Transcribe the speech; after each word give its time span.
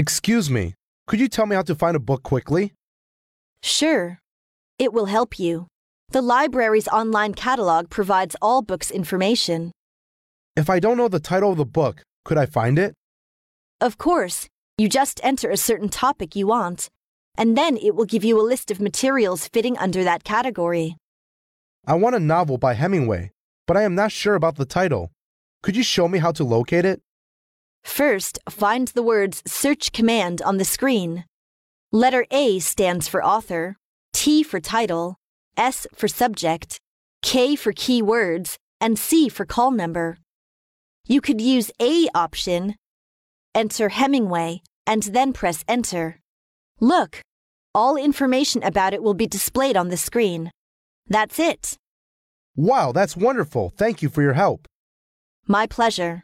Excuse 0.00 0.48
me, 0.48 0.72
could 1.06 1.20
you 1.20 1.28
tell 1.28 1.44
me 1.44 1.54
how 1.54 1.60
to 1.60 1.74
find 1.74 1.94
a 1.94 2.00
book 2.00 2.22
quickly? 2.22 2.72
Sure. 3.62 4.18
It 4.78 4.94
will 4.94 5.04
help 5.04 5.38
you. 5.38 5.66
The 6.08 6.22
library's 6.22 6.88
online 6.88 7.34
catalog 7.34 7.90
provides 7.90 8.34
all 8.40 8.62
books 8.62 8.90
information. 8.90 9.72
If 10.56 10.70
I 10.70 10.80
don't 10.80 10.96
know 10.96 11.08
the 11.08 11.20
title 11.20 11.50
of 11.50 11.58
the 11.58 11.66
book, 11.66 12.02
could 12.24 12.38
I 12.38 12.46
find 12.46 12.78
it? 12.78 12.94
Of 13.78 13.98
course, 13.98 14.48
you 14.78 14.88
just 14.88 15.20
enter 15.22 15.50
a 15.50 15.58
certain 15.58 15.90
topic 15.90 16.34
you 16.34 16.46
want, 16.46 16.88
and 17.36 17.54
then 17.54 17.76
it 17.76 17.94
will 17.94 18.06
give 18.06 18.24
you 18.24 18.40
a 18.40 18.48
list 18.52 18.70
of 18.70 18.80
materials 18.80 19.48
fitting 19.48 19.76
under 19.76 20.02
that 20.02 20.24
category. 20.24 20.96
I 21.86 21.96
want 21.96 22.16
a 22.16 22.20
novel 22.20 22.56
by 22.56 22.72
Hemingway, 22.72 23.32
but 23.66 23.76
I 23.76 23.82
am 23.82 23.94
not 23.94 24.12
sure 24.12 24.34
about 24.34 24.56
the 24.56 24.64
title. 24.64 25.10
Could 25.62 25.76
you 25.76 25.82
show 25.82 26.08
me 26.08 26.20
how 26.20 26.32
to 26.32 26.42
locate 26.42 26.86
it? 26.86 27.02
First, 27.84 28.38
find 28.48 28.88
the 28.88 29.02
words 29.02 29.42
Search 29.46 29.92
Command 29.92 30.42
on 30.42 30.58
the 30.58 30.64
screen. 30.64 31.24
Letter 31.92 32.26
A 32.30 32.58
stands 32.58 33.08
for 33.08 33.24
author, 33.24 33.76
T 34.12 34.42
for 34.42 34.60
title, 34.60 35.16
S 35.56 35.86
for 35.94 36.08
subject, 36.08 36.78
K 37.22 37.56
for 37.56 37.72
keywords, 37.72 38.56
and 38.80 38.98
C 38.98 39.28
for 39.28 39.44
call 39.44 39.70
number. 39.70 40.18
You 41.06 41.20
could 41.20 41.40
use 41.40 41.70
A 41.80 42.08
option, 42.14 42.76
enter 43.54 43.88
Hemingway, 43.88 44.62
and 44.86 45.02
then 45.02 45.32
press 45.32 45.64
enter. 45.66 46.20
Look, 46.80 47.20
all 47.74 47.96
information 47.96 48.62
about 48.62 48.94
it 48.94 49.02
will 49.02 49.14
be 49.14 49.26
displayed 49.26 49.76
on 49.76 49.88
the 49.88 49.96
screen. 49.96 50.50
That's 51.08 51.38
it. 51.38 51.76
Wow, 52.56 52.92
that's 52.92 53.16
wonderful. 53.16 53.70
Thank 53.76 54.02
you 54.02 54.08
for 54.08 54.22
your 54.22 54.34
help. 54.34 54.66
My 55.46 55.66
pleasure. 55.66 56.22